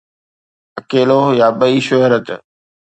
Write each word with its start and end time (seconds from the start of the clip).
اڪيلو 0.79 1.19
يا 1.39 1.47
ٻٽي 1.59 1.79
شهريت 1.87 2.27